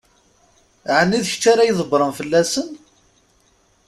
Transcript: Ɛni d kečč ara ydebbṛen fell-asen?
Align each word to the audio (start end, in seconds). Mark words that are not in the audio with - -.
Ɛni 0.97 1.19
d 1.23 1.25
kečč 1.31 1.43
ara 1.51 1.69
ydebbṛen 1.69 2.11
fell-asen? 2.19 2.69